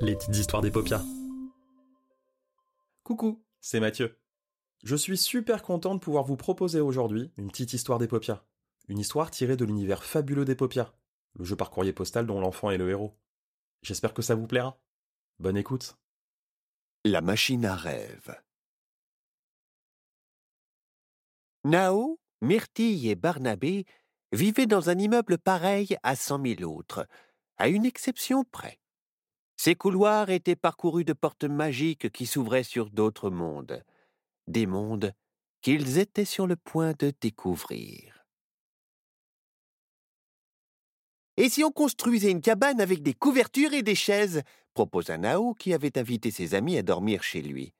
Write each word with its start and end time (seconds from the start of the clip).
Les 0.00 0.16
petites 0.16 0.36
histoires 0.36 0.62
des 0.62 0.70
paupières. 0.70 1.02
Coucou, 3.02 3.44
c'est 3.60 3.80
Mathieu. 3.80 4.18
Je 4.82 4.96
suis 4.96 5.18
super 5.18 5.62
content 5.62 5.94
de 5.94 6.00
pouvoir 6.00 6.24
vous 6.24 6.36
proposer 6.36 6.80
aujourd'hui 6.80 7.32
une 7.36 7.48
petite 7.48 7.74
histoire 7.74 7.98
des 7.98 8.08
paupières. 8.08 8.44
Une 8.88 8.98
histoire 8.98 9.30
tirée 9.30 9.56
de 9.56 9.64
l'univers 9.64 10.04
fabuleux 10.04 10.44
des 10.44 10.54
paupières, 10.54 10.94
le 11.34 11.44
jeu 11.44 11.56
par 11.56 11.70
courrier 11.70 11.92
postal 11.92 12.26
dont 12.26 12.40
l'enfant 12.40 12.70
est 12.70 12.78
le 12.78 12.90
héros. 12.90 13.14
J'espère 13.82 14.14
que 14.14 14.22
ça 14.22 14.34
vous 14.34 14.46
plaira. 14.46 14.78
Bonne 15.38 15.56
écoute. 15.56 15.96
La 17.04 17.20
machine 17.20 17.66
à 17.66 17.76
rêve. 17.76 18.34
Nao, 21.64 22.18
Myrtille 22.40 23.08
et 23.10 23.16
Barnabé 23.16 23.84
vivaient 24.32 24.66
dans 24.66 24.90
un 24.90 24.98
immeuble 24.98 25.38
pareil 25.38 25.96
à 26.02 26.16
cent 26.16 26.38
mille 26.38 26.64
autres, 26.64 27.06
à 27.58 27.68
une 27.68 27.84
exception 27.84 28.44
près. 28.44 28.78
Ces 29.56 29.74
couloirs 29.74 30.30
étaient 30.30 30.56
parcourus 30.56 31.04
de 31.04 31.12
portes 31.12 31.44
magiques 31.44 32.10
qui 32.10 32.26
s'ouvraient 32.26 32.64
sur 32.64 32.90
d'autres 32.90 33.30
mondes, 33.30 33.84
des 34.46 34.66
mondes 34.66 35.12
qu'ils 35.62 35.98
étaient 35.98 36.24
sur 36.24 36.46
le 36.46 36.56
point 36.56 36.92
de 36.98 37.12
découvrir. 37.20 38.24
Et 41.36 41.48
si 41.48 41.64
on 41.64 41.70
construisait 41.72 42.30
une 42.30 42.40
cabane 42.40 42.80
avec 42.80 43.02
des 43.02 43.14
couvertures 43.14 43.72
et 43.72 43.82
des 43.82 43.94
chaises? 43.94 44.42
proposa 44.74 45.16
Nao 45.18 45.54
qui 45.54 45.72
avait 45.72 45.98
invité 45.98 46.30
ses 46.30 46.54
amis 46.54 46.76
à 46.76 46.82
dormir 46.82 47.22
chez 47.22 47.42
lui. 47.42 47.72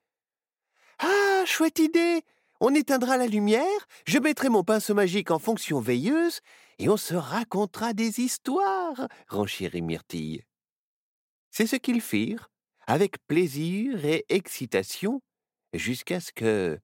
Ah, 0.98 1.42
chouette 1.44 1.78
idée 1.78 2.22
On 2.60 2.74
éteindra 2.74 3.16
la 3.16 3.26
lumière, 3.26 3.88
je 4.06 4.18
mettrai 4.18 4.48
mon 4.48 4.64
pinceau 4.64 4.94
magique 4.94 5.30
en 5.30 5.38
fonction 5.38 5.80
veilleuse, 5.80 6.40
et 6.78 6.88
on 6.88 6.96
se 6.96 7.14
racontera 7.14 7.92
des 7.92 8.20
histoires, 8.20 9.08
renchérit 9.28 9.82
Myrtille. 9.82 10.44
C'est 11.50 11.66
ce 11.66 11.76
qu'ils 11.76 12.00
firent, 12.00 12.50
avec 12.86 13.16
plaisir 13.26 14.04
et 14.04 14.24
excitation, 14.28 15.20
jusqu'à 15.72 16.20
ce 16.20 16.32
que. 16.32 16.78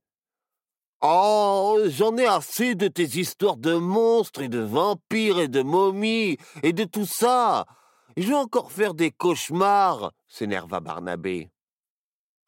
Oh, 1.02 1.78
j'en 1.86 2.16
ai 2.16 2.26
assez 2.26 2.74
de 2.74 2.88
tes 2.88 3.18
histoires 3.18 3.56
de 3.56 3.74
monstres 3.74 4.42
et 4.42 4.48
de 4.48 4.60
vampires 4.60 5.40
et 5.40 5.48
de 5.48 5.62
momies 5.62 6.36
et 6.62 6.72
de 6.72 6.84
tout 6.84 7.06
ça. 7.06 7.66
Je 8.16 8.28
vais 8.28 8.34
encore 8.34 8.70
faire 8.70 8.94
des 8.94 9.10
cauchemars, 9.10 10.12
s'énerva 10.28 10.80
Barnabé. 10.80 11.50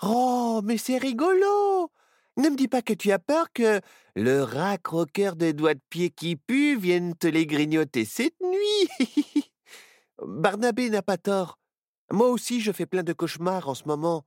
Oh, 0.02 0.60
mais 0.64 0.77
c'est 0.77 0.98
rigolo 0.98 1.90
Ne 2.36 2.48
me 2.48 2.56
dis 2.56 2.69
pas 2.69 2.80
que 2.80 2.94
tu 2.94 3.12
as 3.12 3.19
peur 3.19 3.52
que 3.52 3.80
le 4.16 4.42
rat 4.42 4.78
croqueur 4.78 5.36
de 5.36 5.52
doigts 5.52 5.75
de 5.75 5.83
pied 5.91 6.11
qui 6.11 6.36
pue 6.36 6.77
vienne 6.77 7.14
te 7.14 7.27
les 7.27 7.47
grignoter 7.47 8.05
cette 8.05 8.41
nuit. 8.41 8.89
Barnabé 10.22 10.89
n'a 10.89 11.02
pas 11.02 11.19
tort. 11.19 11.58
Moi 12.11 12.28
aussi, 12.28 12.61
je 12.61 12.72
fais 12.72 12.86
plein 12.86 13.02
de 13.02 13.12
cauchemars 13.12 13.69
en 13.69 13.74
ce 13.74 13.84
moment. 13.84 14.24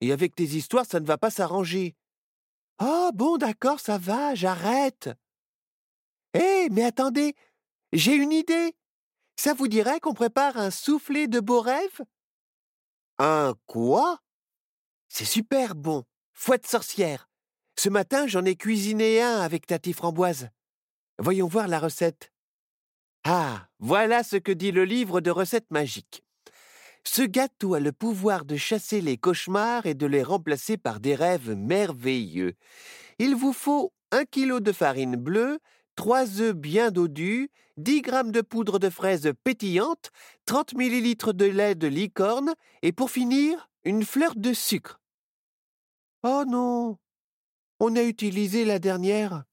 Et 0.00 0.12
avec 0.12 0.34
tes 0.34 0.44
histoires, 0.44 0.86
ça 0.86 0.98
ne 0.98 1.06
va 1.06 1.16
pas 1.16 1.30
s'arranger. 1.30 1.94
Oh, 2.82 3.10
bon, 3.14 3.36
d'accord, 3.36 3.78
ça 3.78 3.98
va, 3.98 4.34
j'arrête. 4.34 5.10
Hé, 6.34 6.68
mais 6.70 6.84
attendez, 6.84 7.34
j'ai 7.92 8.14
une 8.14 8.32
idée. 8.32 8.74
Ça 9.36 9.54
vous 9.54 9.68
dirait 9.68 10.00
qu'on 10.00 10.14
prépare 10.14 10.56
un 10.56 10.70
soufflé 10.70 11.28
de 11.28 11.38
beaux 11.38 11.60
rêves? 11.60 12.00
Un 13.18 13.54
quoi? 13.66 14.18
C'est 15.08 15.24
super 15.24 15.76
bon. 15.76 16.04
Fouette 16.32 16.66
sorcière. 16.66 17.28
Ce 17.76 17.88
matin, 17.88 18.26
j'en 18.26 18.44
ai 18.44 18.56
cuisiné 18.56 19.20
un 19.20 19.40
avec 19.40 19.66
Tati 19.66 19.92
Framboise. 19.92 20.48
Voyons 21.18 21.48
voir 21.48 21.68
la 21.68 21.78
recette. 21.78 22.32
Ah, 23.24 23.68
voilà 23.78 24.22
ce 24.22 24.36
que 24.36 24.52
dit 24.52 24.72
le 24.72 24.84
livre 24.84 25.20
de 25.20 25.30
recettes 25.30 25.70
magiques. 25.70 26.24
Ce 27.06 27.22
gâteau 27.22 27.74
a 27.74 27.80
le 27.80 27.92
pouvoir 27.92 28.44
de 28.44 28.56
chasser 28.56 29.00
les 29.00 29.18
cauchemars 29.18 29.86
et 29.86 29.94
de 29.94 30.06
les 30.06 30.22
remplacer 30.22 30.76
par 30.76 31.00
des 31.00 31.14
rêves 31.14 31.50
merveilleux. 31.50 32.54
Il 33.18 33.34
vous 33.34 33.52
faut 33.52 33.92
un 34.10 34.24
kilo 34.24 34.60
de 34.60 34.72
farine 34.72 35.16
bleue, 35.16 35.58
trois 35.96 36.40
œufs 36.40 36.54
bien 36.54 36.90
dodus, 36.90 37.50
dix 37.76 38.02
grammes 38.02 38.32
de 38.32 38.40
poudre 38.40 38.78
de 38.78 38.88
fraise 38.88 39.32
pétillante, 39.44 40.10
trente 40.46 40.74
millilitres 40.74 41.34
de 41.34 41.44
lait 41.44 41.74
de 41.74 41.88
licorne 41.88 42.54
et 42.82 42.92
pour 42.92 43.10
finir, 43.10 43.68
une 43.84 44.04
fleur 44.04 44.34
de 44.36 44.52
sucre. 44.52 45.00
Oh 46.22 46.44
non, 46.46 46.96
on 47.80 47.96
a 47.96 48.02
utilisé 48.02 48.64
la 48.64 48.78
dernière? 48.78 49.44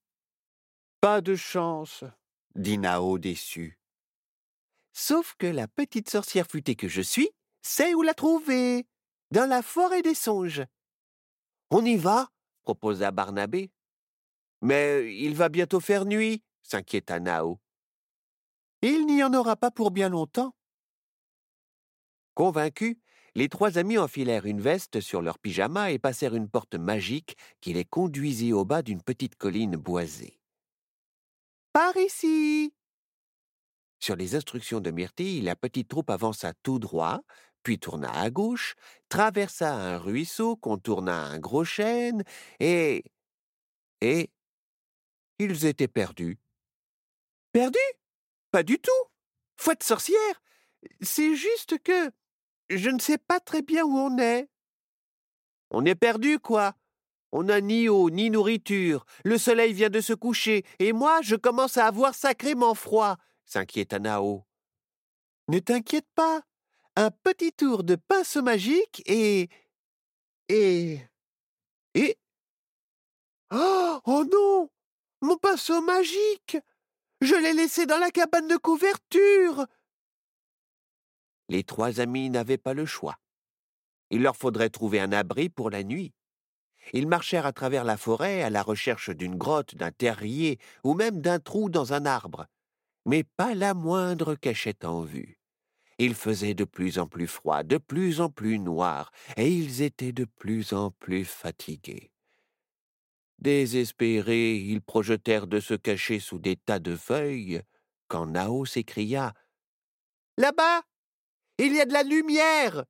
Pas 1.00 1.22
de 1.22 1.36
chance, 1.36 2.04
dit 2.56 2.78
Nao 2.78 3.18
déçu. 3.18 3.80
Sauf 4.94 5.36
que 5.38 5.48
la 5.48 5.68
petite 5.68 6.10
sorcière 6.10 6.48
futée 6.48 6.76
que 6.76 6.88
je 6.88 7.02
suis 7.02 7.30
sait 7.62 7.94
où 7.94 8.02
la 8.02 8.14
trouver. 8.14 8.86
Dans 9.32 9.48
la 9.50 9.62
forêt 9.62 10.02
des 10.02 10.14
songes. 10.14 10.64
On 11.70 11.86
y 11.86 11.96
va 11.96 12.30
proposa 12.62 13.12
Barnabé. 13.12 13.72
Mais 14.62 15.16
il 15.18 15.36
va 15.36 15.50
bientôt 15.50 15.80
faire 15.80 16.06
nuit, 16.06 16.44
s'inquiéta 16.62 17.20
Nao. 17.20 17.60
Il 18.82 19.06
n'y 19.08 19.24
en 19.24 19.34
aura 19.34 19.56
pas 19.56 19.72
pour 19.72 19.92
bien 19.92 20.10
longtemps. 20.10 20.56
Convaincus, 22.34 22.98
les 23.36 23.50
trois 23.50 23.78
amis 23.78 23.98
enfilèrent 23.98 24.46
une 24.46 24.62
veste 24.62 25.00
sur 25.00 25.22
leur 25.22 25.40
pyjama 25.40 25.92
et 25.92 26.00
passèrent 26.00 26.36
une 26.36 26.50
porte 26.50 26.76
magique 26.76 27.38
qui 27.62 27.74
les 27.74 27.86
conduisit 27.86 28.54
au 28.54 28.66
bas 28.66 28.82
d'une 28.82 29.02
petite 29.02 29.36
colline 29.36 29.76
boisée. 29.76 30.40
Par 31.74 31.96
ici. 31.96 32.74
Sur 34.00 34.16
les 34.16 34.36
instructions 34.36 34.82
de 34.82 34.92
Myrtille, 34.92 35.42
la 35.42 35.56
petite 35.56 35.88
troupe 35.88 36.10
avança 36.10 36.54
tout 36.64 36.80
droit, 36.80 37.22
puis 37.64 37.80
tourna 37.80 38.12
à 38.12 38.30
gauche, 38.30 38.76
traversa 39.08 39.74
un 39.74 39.98
ruisseau, 39.98 40.56
contourna 40.56 41.24
un 41.24 41.40
gros 41.40 41.64
chêne, 41.64 42.24
et. 42.60 43.04
et. 44.02 44.30
ils 45.40 45.66
étaient 45.66 45.88
perdus. 45.88 46.40
Perdus? 47.52 47.78
Pas 48.50 48.64
du 48.64 48.80
tout 48.80 48.92
Fouette 49.56 49.84
sorcière 49.84 50.42
C'est 51.02 51.36
juste 51.36 51.78
que. 51.84 52.12
Je 52.78 52.90
ne 52.90 53.00
sais 53.00 53.18
pas 53.18 53.40
très 53.40 53.62
bien 53.62 53.84
où 53.84 53.98
on 53.98 54.18
est. 54.18 54.50
On 55.70 55.86
est 55.86 55.96
perdu, 55.96 56.40
quoi 56.40 56.76
on 57.32 57.44
n'a 57.44 57.62
ni 57.62 57.88
eau, 57.88 58.10
ni 58.10 58.30
nourriture. 58.30 59.06
Le 59.24 59.38
soleil 59.38 59.74
vient 59.74 59.90
de 59.90 60.02
se 60.02 60.14
coucher, 60.14 60.66
et 60.80 60.92
moi, 60.92 61.22
je 61.22 61.36
commence 61.36 61.78
à 61.78 61.88
avoir 61.88 62.14
sacrément 62.14 62.76
froid, 62.76 63.18
s'inquiéta 63.46 64.00
Nao. 64.00 64.44
Ne 65.48 65.60
t'inquiète 65.60 66.08
pas, 66.14 66.42
un 66.96 67.10
petit 67.10 67.54
tour 67.54 67.84
de 67.84 67.96
pinceau 67.96 68.42
magique 68.42 69.02
et. 69.06 69.50
et. 70.50 71.00
et. 71.94 72.18
Oh, 73.52 74.00
oh 74.06 74.26
non 74.32 74.70
Mon 75.22 75.38
pinceau 75.38 75.82
magique 75.82 76.58
Je 77.22 77.36
l'ai 77.36 77.54
laissé 77.54 77.86
dans 77.86 77.98
la 77.98 78.12
cabane 78.12 78.48
de 78.48 78.58
couverture 78.58 79.68
Les 81.52 81.66
trois 81.66 82.00
amis 82.00 82.30
n'avaient 82.30 82.58
pas 82.58 82.74
le 82.74 82.86
choix. 82.86 83.18
Il 84.10 84.22
leur 84.22 84.38
faudrait 84.38 84.70
trouver 84.70 85.02
un 85.02 85.12
abri 85.12 85.50
pour 85.50 85.70
la 85.70 85.84
nuit. 85.84 86.14
Ils 86.94 87.10
marchèrent 87.10 87.46
à 87.46 87.52
travers 87.52 87.84
la 87.84 87.98
forêt 87.98 88.42
à 88.42 88.50
la 88.50 88.64
recherche 88.64 89.10
d'une 89.10 89.36
grotte, 89.36 89.76
d'un 89.76 89.92
terrier 89.92 90.60
ou 90.86 90.94
même 90.94 91.20
d'un 91.20 91.40
trou 91.40 91.70
dans 91.70 91.92
un 91.92 92.06
arbre, 92.06 92.46
mais 93.06 93.26
pas 93.36 93.54
la 93.54 93.74
moindre 93.74 94.36
cachette 94.36 94.86
en 94.86 95.02
vue. 95.02 95.40
Il 95.98 96.16
faisait 96.16 96.54
de 96.54 96.64
plus 96.64 97.00
en 97.00 97.08
plus 97.08 97.28
froid, 97.28 97.64
de 97.64 97.78
plus 97.78 98.22
en 98.22 98.30
plus 98.30 98.58
noir, 98.58 99.12
et 99.36 99.52
ils 99.52 99.82
étaient 99.82 100.14
de 100.14 100.24
plus 100.24 100.72
en 100.72 100.92
plus 100.92 101.26
fatigués. 101.26 102.14
Désespérés, 103.40 104.56
ils 104.56 104.82
projetèrent 104.82 105.48
de 105.48 105.60
se 105.60 105.74
cacher 105.74 106.22
sous 106.22 106.40
des 106.40 106.56
tas 106.56 106.80
de 106.80 106.96
feuilles, 106.96 107.62
quand 108.08 108.28
Nao 108.28 108.64
s'écria 108.66 109.34
Là-bas 110.38 110.84
Il 111.58 111.74
y 111.74 111.82
a 111.82 111.86
de 111.86 111.94
la 111.94 112.04
lumière 112.04 112.86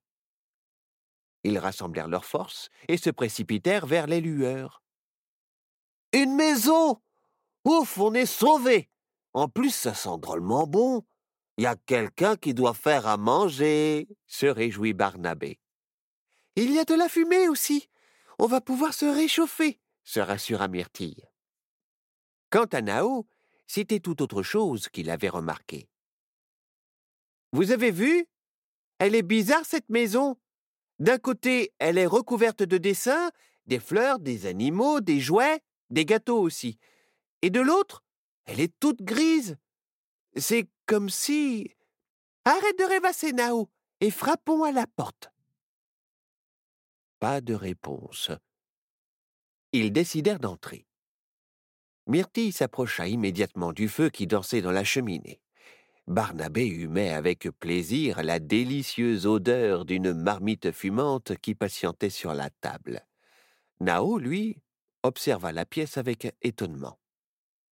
Ils 1.43 1.57
rassemblèrent 1.57 2.07
leurs 2.07 2.25
forces 2.25 2.69
et 2.87 2.97
se 2.97 3.09
précipitèrent 3.09 3.85
vers 3.85 4.07
les 4.07 4.21
lueurs. 4.21 4.83
Une 6.13 6.35
maison 6.35 7.01
Ouf, 7.63 7.97
on 7.99 8.13
est 8.13 8.25
sauvés 8.25 8.89
En 9.33 9.47
plus, 9.47 9.71
ça 9.71 9.93
sent 9.93 10.17
drôlement 10.19 10.65
bon 10.65 11.03
il 11.61 11.65
y 11.65 11.67
a 11.67 11.75
quelqu'un 11.75 12.35
qui 12.37 12.55
doit 12.55 12.73
faire 12.73 13.05
à 13.05 13.17
manger, 13.17 14.07
se 14.25 14.47
réjouit 14.47 14.93
Barnabé. 14.93 15.59
Il 16.55 16.71
y 16.71 16.79
a 16.79 16.85
de 16.85 16.95
la 16.95 17.07
fumée 17.07 17.47
aussi. 17.49 17.87
On 18.39 18.47
va 18.47 18.61
pouvoir 18.61 18.95
se 18.95 19.05
réchauffer, 19.05 19.79
se 20.03 20.19
rassura 20.19 20.67
Myrtille. 20.67 21.23
Quant 22.49 22.65
à 22.65 22.81
Nao, 22.81 23.27
c'était 23.67 23.99
tout 23.99 24.23
autre 24.23 24.41
chose 24.41 24.89
qu'il 24.89 25.11
avait 25.11 25.29
remarqué. 25.29 25.87
Vous 27.51 27.71
avez 27.71 27.91
vu? 27.91 28.25
Elle 29.01 29.15
est 29.15 29.24
bizarre, 29.24 29.65
cette 29.65 29.89
maison. 29.89 30.38
D'un 31.00 31.18
côté, 31.18 31.74
elle 31.80 31.98
est 31.98 32.06
recouverte 32.06 32.62
de 32.62 32.77
dessins, 32.77 33.31
des 33.65 33.80
fleurs, 33.80 34.19
des 34.19 34.45
animaux, 34.45 35.01
des 35.01 35.19
jouets, 35.19 35.63
des 35.89 36.06
gâteaux 36.06 36.39
aussi. 36.39 36.77
Et 37.42 37.50
de 37.50 37.62
l'autre, 37.62 38.03
elle 38.45 38.59
est 38.59 38.80
toute 38.80 39.01
grise. 39.01 39.57
C'est 40.36 40.69
comme 40.86 41.09
si. 41.09 41.75
Arrête 42.45 42.77
de 42.77 42.83
rêvasser, 42.83 43.33
Nao. 43.33 43.71
et 44.01 44.12
frappons 44.12 44.63
à 44.63 44.71
la 44.71 44.86
porte. 44.86 45.31
Pas 47.18 47.42
de 47.42 47.56
réponse. 47.56 48.30
Ils 49.71 49.92
décidèrent 49.92 50.39
d'entrer. 50.39 50.86
Myrtille 52.06 52.51
s'approcha 52.51 53.07
immédiatement 53.07 53.74
du 53.74 53.88
feu 53.88 54.12
qui 54.12 54.27
dansait 54.27 54.62
dans 54.62 54.71
la 54.71 54.83
cheminée. 54.83 55.40
Barnabé 56.11 56.65
humait 56.65 57.11
avec 57.11 57.49
plaisir 57.51 58.21
la 58.21 58.39
délicieuse 58.39 59.25
odeur 59.25 59.85
d'une 59.85 60.11
marmite 60.11 60.73
fumante 60.73 61.37
qui 61.37 61.55
patientait 61.55 62.09
sur 62.09 62.33
la 62.33 62.49
table. 62.49 63.07
Nao, 63.79 64.17
lui, 64.19 64.61
observa 65.03 65.53
la 65.53 65.65
pièce 65.65 65.97
avec 65.97 66.35
étonnement. 66.41 66.99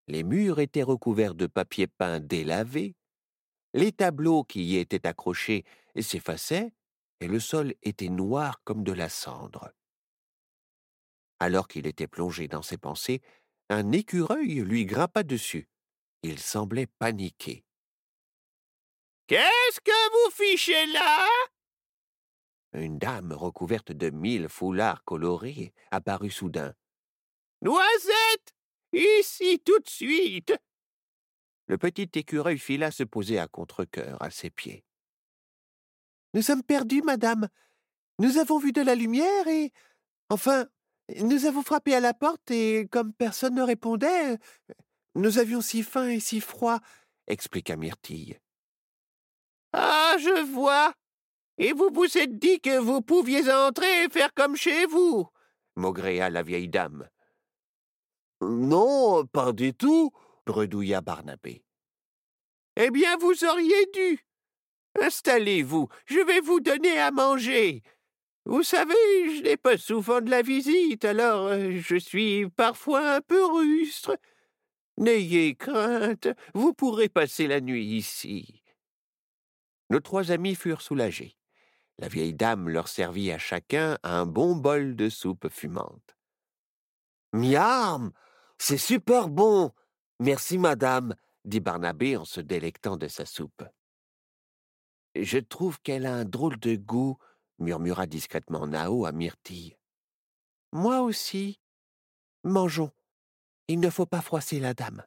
Les 0.07 0.24
murs 0.24 0.59
étaient 0.59 0.83
recouverts 0.83 1.36
de 1.36 1.47
papier 1.47 1.88
peint 1.88 2.21
délavé, 2.21 2.95
les 3.74 3.91
tableaux 3.91 4.45
qui 4.45 4.63
y 4.63 4.77
étaient 4.77 5.06
accrochés 5.06 5.65
s'effaçaient, 6.00 6.71
et 7.19 7.27
le 7.27 7.42
sol 7.42 7.74
était 7.83 8.07
noir 8.07 8.62
comme 8.63 8.85
de 8.85 8.94
la 8.94 9.09
cendre. 9.09 9.69
Alors 11.39 11.68
qu'il 11.68 11.88
était 11.88 12.07
plongé 12.07 12.47
dans 12.47 12.62
ses 12.62 12.77
pensées, 12.77 13.21
un 13.69 13.92
écureuil 13.92 14.62
lui 14.62 14.85
grimpa 14.85 15.24
dessus. 15.24 15.68
Il 16.24 16.39
semblait 16.39 16.88
paniqué. 16.88 17.65
Qu'est-ce 19.30 19.80
que 19.81 19.92
vous 20.12 20.31
fichez 20.31 20.88
là? 20.88 21.28
Une 22.74 22.98
dame 22.98 23.31
recouverte 23.31 23.92
de 23.92 24.10
mille 24.10 24.50
foulards 24.50 25.04
colorés 25.04 25.72
apparut 25.92 26.31
soudain. 26.31 26.74
Noisette 27.62 28.56
Ici 28.92 29.62
tout 29.64 29.78
de 29.78 29.88
suite 29.88 30.56
Le 31.68 31.78
petit 31.78 32.10
écureuil 32.16 32.58
fila 32.58 32.90
se 32.90 33.04
poser 33.04 33.38
à 33.38 33.48
contre-cœur 33.48 34.20
à 34.20 34.31
ses 34.31 34.50
pieds. 34.50 34.84
Nous 36.34 36.42
sommes 36.42 36.64
perdus, 36.64 37.04
madame. 37.04 37.50
Nous 38.18 38.40
avons 38.40 38.58
vu 38.58 38.72
de 38.72 38.81
la 38.81 38.96
lumière 38.96 39.48
et. 39.48 39.72
Enfin, 40.31 40.66
nous 41.22 41.46
avons 41.46 41.62
frappé 41.62 41.94
à 41.94 42.00
la 42.00 42.16
porte 42.16 42.50
et, 42.50 42.88
comme 42.88 43.14
personne 43.14 43.54
ne 43.54 43.62
répondait, 43.62 44.40
nous 45.14 45.38
avions 45.38 45.62
si 45.62 45.84
faim 45.84 46.10
et 46.10 46.20
si 46.20 46.42
froid, 46.42 46.80
expliqua 47.28 47.76
Myrtille. 47.76 48.40
Ah, 49.74 50.16
je 50.19 50.44
vois. 50.51 50.94
Et 51.57 51.74
vous 51.74 51.89
vous 51.94 52.18
êtes 52.18 52.39
dit 52.39 52.62
que 52.62 52.77
vous 52.77 53.01
pouviez 53.01 53.51
entrer 53.51 54.04
et 54.04 54.10
faire 54.10 54.33
comme 54.33 54.56
chez 54.56 54.86
vous, 54.86 55.27
maugréa 55.75 56.30
la 56.30 56.44
vieille 56.44 56.69
dame. 56.69 57.07
Non, 58.42 59.25
pas 59.25 59.51
du 59.51 59.74
tout, 59.74 60.12
bredouilla 60.45 61.01
Barnabé. 61.01 61.63
Eh 62.77 62.92
bien, 62.92 63.18
vous 63.18 63.44
auriez 63.44 63.86
dû. 63.94 64.25
Installez-vous, 65.01 65.89
je 66.06 66.19
vais 66.19 66.39
vous 66.39 66.62
donner 66.62 66.98
à 66.98 67.12
manger. 67.12 67.83
Vous 68.45 68.63
savez, 68.63 68.95
je 69.36 69.44
n'ai 69.44 69.57
pas 69.57 69.77
souvent 69.77 70.21
de 70.21 70.30
la 70.30 70.42
visite, 70.42 71.06
alors 71.06 71.48
euh, 71.48 71.71
je 71.81 71.98
suis 71.98 72.50
parfois 72.50 73.16
un 73.16 73.21
peu 73.21 73.45
rustre. 73.45 74.18
N'ayez 74.98 75.56
crainte, 75.56 76.30
vous 76.54 76.74
pourrez 76.74 77.10
passer 77.10 77.48
la 77.48 77.62
nuit 77.62 77.86
ici. 77.86 78.63
Nos 79.89 80.00
trois 80.00 80.31
amis 80.31 80.56
furent 80.56 80.81
soulagés. 80.81 81.36
La 81.97 82.07
vieille 82.07 82.33
dame 82.33 82.69
leur 82.69 82.88
servit 82.88 83.31
à 83.31 83.38
chacun 83.38 83.97
un 84.03 84.25
bon 84.25 84.56
bol 84.56 84.95
de 84.95 85.09
soupe 85.09 85.50
fumante. 85.50 86.15
Miam 87.33 88.12
C'est 88.57 88.77
super 88.77 89.30
bon 89.30 89.71
Merci, 90.19 90.57
madame, 90.57 91.15
dit 91.45 91.59
Barnabé 91.59 92.18
en 92.18 92.25
se 92.25 92.41
délectant 92.41 92.97
de 92.97 93.07
sa 93.07 93.25
soupe. 93.25 93.63
Je 95.15 95.39
trouve 95.39 95.80
qu'elle 95.81 96.06
a 96.06 96.13
un 96.13 96.25
drôle 96.25 96.59
de 96.59 96.75
goût, 96.75 97.18
murmura 97.57 98.06
discrètement 98.06 98.68
Nao 98.68 99.06
à 99.06 99.12
Myrtille. 99.12 99.77
Moi 100.71 101.01
aussi. 101.01 101.59
Mangeons. 102.44 102.92
Il 103.68 103.80
ne 103.80 103.89
faut 103.89 104.06
pas 104.06 104.21
froisser 104.21 104.59
la 104.59 104.74
dame. 104.74 105.06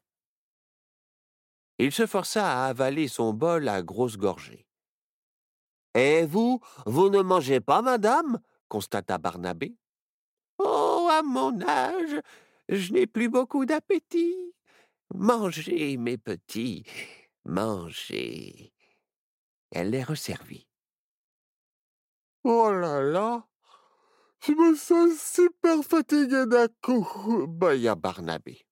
Il 1.78 1.92
se 1.92 2.06
força 2.06 2.46
à 2.46 2.66
avaler 2.66 3.08
son 3.08 3.32
bol 3.32 3.68
à 3.68 3.82
grosses 3.82 4.18
gorgées. 4.18 4.66
Et 5.94 6.24
vous, 6.24 6.60
vous 6.86 7.10
ne 7.10 7.20
mangez 7.22 7.60
pas, 7.60 7.82
madame? 7.82 8.40
constata 8.68 9.18
Barnabé. 9.18 9.76
Oh, 10.58 11.08
à 11.10 11.22
mon 11.22 11.60
âge, 11.60 12.20
je 12.68 12.92
n'ai 12.92 13.06
plus 13.06 13.28
beaucoup 13.28 13.66
d'appétit. 13.66 14.54
Mangez, 15.14 15.98
mes 15.98 16.16
petits, 16.16 16.84
mangez. 17.44 18.72
Elle 19.70 19.90
les 19.90 20.02
resservit. 20.02 20.66
Oh 22.44 22.72
là 22.72 23.02
là, 23.02 23.46
je 24.40 24.52
me 24.52 24.74
sens 24.74 25.18
super 25.20 25.84
fatigué 25.84 26.46
d'un 26.46 26.68
coup, 26.82 27.46
bâilla 27.46 27.94
Barnabé. 27.94 28.66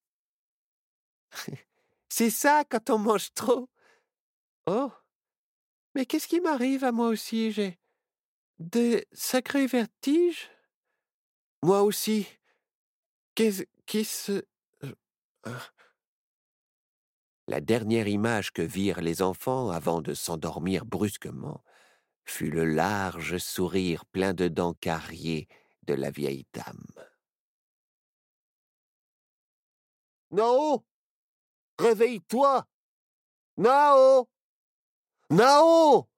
C'est 2.08 2.30
ça 2.30 2.64
quand 2.64 2.90
on 2.90 2.98
mange 2.98 3.32
trop. 3.34 3.68
Oh, 4.66 4.90
mais 6.00 6.06
qu'est-ce 6.06 6.28
qui 6.28 6.40
m'arrive 6.40 6.82
à 6.82 6.92
moi 6.92 7.08
aussi? 7.08 7.52
J'ai 7.52 7.78
des 8.58 9.06
sacrés 9.12 9.66
vertiges? 9.66 10.50
Moi 11.62 11.82
aussi. 11.82 12.26
Qu'est-ce 13.34 13.64
qui 13.84 14.06
se. 14.06 14.42
Ah. 15.44 15.60
La 17.48 17.60
dernière 17.60 18.08
image 18.08 18.50
que 18.50 18.62
virent 18.62 19.02
les 19.02 19.20
enfants 19.20 19.68
avant 19.68 20.00
de 20.00 20.14
s'endormir 20.14 20.86
brusquement 20.86 21.62
fut 22.24 22.50
le 22.50 22.64
large 22.64 23.36
sourire 23.36 24.06
plein 24.06 24.32
de 24.32 24.48
dents 24.48 24.72
carriées 24.72 25.48
de 25.82 25.92
la 25.92 26.10
vieille 26.10 26.46
dame. 26.54 26.86
Nao 30.30 30.82
Réveille-toi 31.78 32.66
Nao 33.58 34.30
Nao 35.30 36.08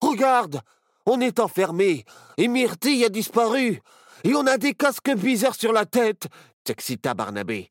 Regarde 0.00 0.60
On 1.06 1.20
est 1.20 1.40
enfermé, 1.40 2.04
et 2.36 2.48
Myrtille 2.48 3.04
a 3.04 3.08
disparu, 3.08 3.80
et 4.24 4.34
on 4.34 4.46
a 4.46 4.58
des 4.58 4.74
casques 4.74 5.14
bizarres 5.14 5.54
sur 5.54 5.72
la 5.72 5.86
tête 5.86 6.28
s'excita 6.68 7.14
Barnabé. 7.14 7.70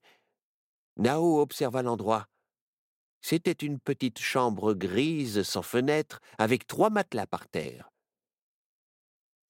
Nao 0.97 1.39
observa 1.39 1.83
l'endroit. 1.83 2.25
C'était 3.21 3.51
une 3.51 3.79
petite 3.79 4.17
chambre 4.17 4.73
grise 4.73 5.43
sans 5.43 5.61
fenêtre, 5.61 6.19
avec 6.39 6.65
trois 6.65 6.89
matelas 6.89 7.27
par 7.27 7.47
terre. 7.47 7.91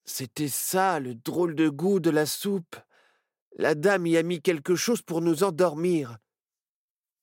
C'était 0.04 0.50
ça 0.50 1.00
le 1.00 1.16
drôle 1.16 1.56
de 1.56 1.70
goût 1.70 2.02
de 2.02 2.10
la 2.10 2.26
soupe. 2.26 2.76
La 3.58 3.74
dame 3.74 4.08
y 4.08 4.18
a 4.18 4.24
mis 4.24 4.42
quelque 4.42 4.76
chose 4.76 5.02
pour 5.02 5.22
nous 5.22 5.44
endormir. 5.44 6.18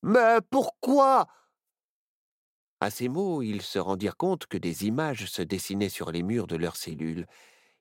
Mais 0.01 0.39
pourquoi? 0.49 1.27
À 2.85 2.91
ces 2.91 3.09
mots, 3.09 3.41
ils 3.41 3.63
se 3.63 3.79
rendirent 3.79 4.15
compte 4.15 4.45
que 4.45 4.57
des 4.57 4.85
images 4.85 5.25
se 5.25 5.41
dessinaient 5.41 5.89
sur 5.89 6.11
les 6.11 6.21
murs 6.21 6.45
de 6.45 6.55
leurs 6.55 6.75
cellules. 6.75 7.25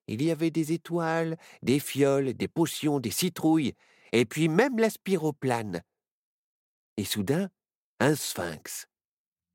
Il 0.07 0.23
y 0.23 0.31
avait 0.31 0.51
des 0.51 0.73
étoiles, 0.73 1.37
des 1.63 1.79
fioles, 1.79 2.33
des 2.33 2.49
potions, 2.49 3.01
des 3.01 3.11
citrouilles, 3.11 3.75
et 4.13 4.25
puis 4.25 4.49
même 4.49 4.79
la 4.79 4.89
spiroplane. 4.89 5.83
Et 6.97 7.05
soudain, 7.05 7.51
un 8.01 8.15
sphinx, 8.15 8.87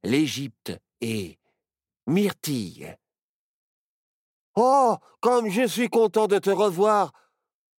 l'Égypte 0.03 0.71
et 1.01 1.39
Myrtille. 2.05 2.95
Oh, 4.55 4.97
comme 5.19 5.49
je 5.49 5.65
suis 5.65 5.89
content 5.89 6.27
de 6.27 6.37
te 6.37 6.51
revoir. 6.51 7.11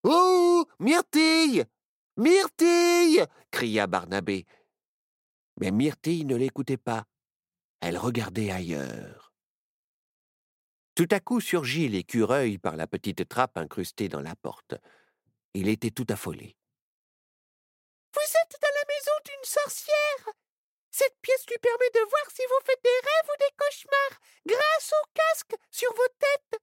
Oh, 0.03 0.65
Myrtille 0.81 1.67
Myrtille 2.17 3.25
cria 3.53 3.87
Barnabé. 3.87 4.45
Mais 5.61 5.71
Myrtille 5.71 6.25
ne 6.25 6.35
l'écoutait 6.35 6.77
pas. 6.77 7.05
Elle 7.81 7.97
regardait 7.97 8.51
ailleurs. 8.51 9.33
Tout 10.95 11.09
à 11.11 11.21
coup 11.21 11.41
surgit 11.41 11.89
l'écureuil 11.89 12.59
par 12.59 12.77
la 12.77 12.87
petite 12.87 13.27
trappe 13.29 13.57
incrustée 13.57 14.09
dans 14.09 14.21
la 14.21 14.37
porte. 14.37 14.75
Il 15.55 15.69
était 15.69 15.91
tout 15.91 16.07
affolé. 16.11 16.57
Vous 18.13 18.21
êtes 18.21 18.61
dans 18.61 18.75
la 18.75 18.87
maison 18.87 19.17
d'une 19.25 19.45
sorcière. 19.45 20.35
Cette 20.91 21.17
pièce 21.23 21.47
lui 21.49 21.59
permet 21.59 21.91
de 21.95 22.11
voir 22.11 22.27
si 22.35 22.43
vous 22.43 22.67
faites 22.67 22.83
des 22.85 22.91
rêves 22.91 23.31
ou 23.33 23.39
des 23.39 23.55
cauchemars 23.57 24.21
grâce 24.47 24.93
au 24.93 25.07
casque 25.15 25.55
sur 25.71 25.91
vos 25.95 26.09
têtes. 26.19 26.61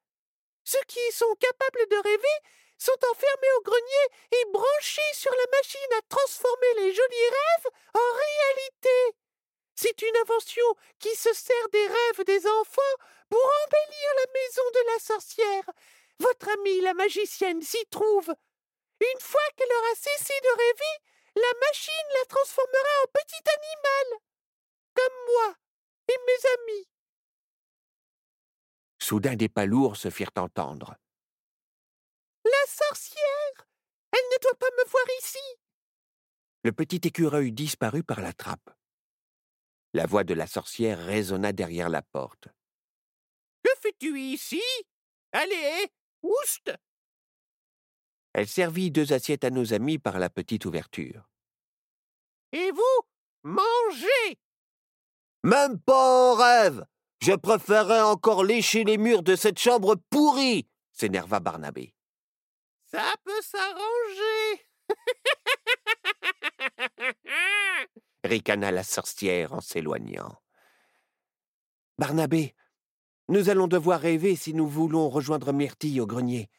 Ceux 0.66 0.84
qui 0.88 1.12
sont 1.14 1.34
capables 1.40 1.90
de 1.90 1.96
rêver 1.96 2.38
sont 2.78 3.00
enfermés 3.10 3.54
au 3.58 3.62
grenier 3.64 4.06
et 4.34 4.52
branchés 4.52 5.14
sur 5.14 5.32
la 5.32 5.58
machine 5.58 5.94
à 5.98 6.02
transformer 6.10 6.74
les 6.78 6.94
jolis 6.94 7.30
rêves 7.32 7.72
en 7.96 8.10
réalité. 8.14 9.18
C'est 9.80 10.02
une 10.02 10.18
invention 10.24 10.66
qui 10.98 11.16
se 11.16 11.32
sert 11.34 11.70
des 11.72 11.88
rêves 11.88 12.26
des 12.26 12.48
enfants 12.48 12.98
pour 13.30 13.46
embellir 13.46 14.10
la 14.16 14.32
maison 14.34 14.64
de 14.74 14.94
la 14.94 15.00
sorcière. 15.00 15.70
Votre 16.20 16.50
amie 16.50 16.82
la 16.82 16.96
magicienne 16.96 17.62
s'y 17.62 17.86
trouve. 17.92 18.28
Une 19.00 19.22
fois 19.22 19.48
qu'elle 19.56 19.72
aura 19.72 19.96
cessé 19.96 20.34
de 20.42 20.58
rêver, 20.58 21.04
la 21.36 21.68
machine 21.68 22.08
la 22.20 22.26
transformera 22.26 23.04
en 23.04 23.08
petit 23.14 23.44
animal, 23.56 24.22
comme 24.96 25.26
moi 25.28 25.56
et 26.08 26.18
mes 26.26 26.74
amis. 26.74 26.88
Soudain 29.00 29.36
des 29.36 29.50
pas 29.50 29.68
lourds 29.68 29.96
se 29.96 30.10
firent 30.10 30.32
entendre. 30.38 30.96
La 32.44 32.66
sorcière 32.68 33.68
Elle 34.12 34.28
ne 34.34 34.42
doit 34.42 34.58
pas 34.60 34.72
me 34.76 34.90
voir 34.90 35.06
ici 35.20 35.60
Le 36.64 36.72
petit 36.72 37.02
écureuil 37.08 37.52
disparut 37.52 38.04
par 38.04 38.22
la 38.22 38.34
trappe. 38.34 38.77
La 39.98 40.06
voix 40.06 40.24
de 40.24 40.36
la 40.36 40.46
sorcière 40.46 41.04
résonna 41.04 41.54
derrière 41.54 41.90
la 41.90 42.04
porte. 42.04 42.50
Que 43.64 43.72
fais-tu 43.82 44.20
ici? 44.20 44.62
Allez, 45.32 45.92
oust 46.22 46.72
Elle 48.32 48.48
servit 48.48 48.92
deux 48.92 49.12
assiettes 49.12 49.44
à 49.44 49.50
nos 49.50 49.74
amis 49.74 49.98
par 49.98 50.20
la 50.20 50.30
petite 50.30 50.66
ouverture. 50.66 51.28
Et 52.52 52.70
vous 52.70 53.08
Mangez 53.42 54.38
Même 55.44 55.80
pas 55.80 56.32
en 56.32 56.36
rêve 56.36 56.86
Je 57.20 57.34
préférerais 57.34 58.02
encore 58.02 58.44
lécher 58.44 58.84
les 58.84 59.00
murs 59.00 59.24
de 59.24 59.36
cette 59.36 59.58
chambre 59.58 59.96
pourrie 60.12 60.68
s'énerva 60.92 61.40
Barnabé. 61.40 61.96
Ça 62.92 63.16
peut 63.24 63.42
s'arranger 63.42 64.68
ricana 68.24 68.72
la 68.72 68.84
sorcière 68.84 69.54
en 69.54 69.62
s'éloignant. 69.62 70.36
Barnabé, 71.98 72.54
nous 73.30 73.50
allons 73.50 73.68
devoir 73.68 74.00
rêver 74.00 74.36
si 74.36 74.54
nous 74.54 74.68
voulons 74.68 75.10
rejoindre 75.10 75.52
Myrtille 75.52 76.00
au 76.00 76.08
grenier. 76.08 76.50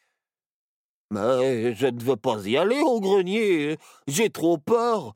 Mais 1.10 1.74
je 1.74 1.86
ne 1.86 2.02
veux 2.02 2.16
pas 2.16 2.46
y 2.46 2.56
aller 2.56 2.80
au 2.80 3.00
grenier. 3.00 3.78
J'ai 4.06 4.30
trop 4.30 4.58
peur. 4.58 5.14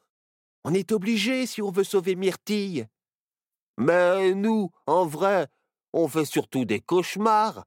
On 0.64 0.72
est 0.72 0.92
obligé 0.92 1.46
si 1.46 1.60
on 1.60 1.70
veut 1.70 1.84
sauver 1.84 2.14
Myrtille. 2.14 2.86
Mais 3.76 4.34
nous, 4.34 4.70
en 4.86 5.04
vrai, 5.04 5.48
on 5.92 6.08
fait 6.08 6.24
surtout 6.24 6.64
des 6.64 6.80
cauchemars. 6.80 7.64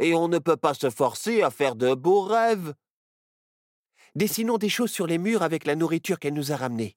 Et 0.00 0.14
on 0.14 0.28
ne 0.28 0.38
peut 0.38 0.56
pas 0.56 0.74
se 0.74 0.90
forcer 0.90 1.42
à 1.42 1.50
faire 1.50 1.76
de 1.76 1.94
beaux 1.94 2.22
rêves. 2.22 2.74
Dessinons 4.14 4.58
des 4.58 4.68
choses 4.68 4.90
sur 4.90 5.06
les 5.06 5.18
murs 5.18 5.42
avec 5.42 5.64
la 5.64 5.76
nourriture 5.76 6.18
qu'elle 6.18 6.34
nous 6.34 6.52
a 6.52 6.56
ramenée. 6.56 6.96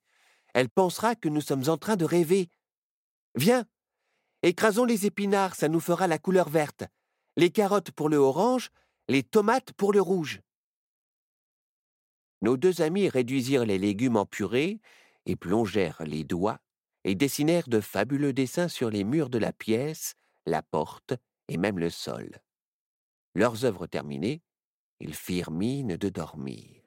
Elle 0.53 0.70
pensera 0.70 1.15
que 1.15 1.29
nous 1.29 1.41
sommes 1.41 1.70
en 1.70 1.77
train 1.77 1.96
de 1.96 2.05
rêver. 2.05 2.50
Viens, 3.36 3.65
écrasons 4.41 4.86
les 4.86 5.05
épinards, 5.05 5.55
ça 5.55 5.67
nous 5.67 5.79
fera 5.79 6.08
la 6.08 6.20
couleur 6.20 6.50
verte. 6.50 6.84
Les 7.38 7.50
carottes 7.50 7.91
pour 7.91 8.10
le 8.10 8.17
orange, 8.17 8.70
les 9.08 9.24
tomates 9.24 9.74
pour 9.74 9.93
le 9.93 10.01
rouge. 10.01 10.41
Nos 12.41 12.58
deux 12.58 12.82
amis 12.82 13.10
réduisirent 13.10 13.65
les 13.65 13.77
légumes 13.77 14.17
en 14.17 14.25
purée 14.25 14.79
et 15.25 15.36
plongèrent 15.36 16.03
les 16.03 16.24
doigts 16.24 16.60
et 17.03 17.15
dessinèrent 17.15 17.67
de 17.67 17.79
fabuleux 17.79 18.34
dessins 18.34 18.67
sur 18.67 18.89
les 18.89 19.03
murs 19.03 19.29
de 19.29 19.38
la 19.38 19.53
pièce, 19.53 20.15
la 20.46 20.62
porte 20.62 21.13
et 21.48 21.58
même 21.58 21.79
le 21.79 21.89
sol. 21.89 22.41
Leurs 23.36 23.65
œuvres 23.65 23.88
terminées, 23.88 24.41
ils 25.00 25.15
firent 25.15 25.51
mine 25.51 25.98
de 25.98 26.10
dormir. 26.10 26.83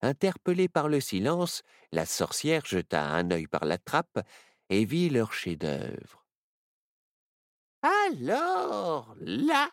Interpellée 0.00 0.68
par 0.68 0.88
le 0.88 1.00
silence, 1.00 1.62
la 1.90 2.06
sorcière 2.06 2.64
jeta 2.64 3.04
un 3.04 3.30
œil 3.32 3.48
par 3.48 3.64
la 3.64 3.78
trappe 3.78 4.20
et 4.68 4.84
vit 4.84 5.10
leur 5.10 5.32
chef-d'œuvre. 5.32 6.24
Alors, 7.82 9.14
là, 9.20 9.70